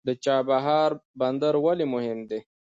[0.07, 2.39] د چابهار بندر ولې مهم دی؟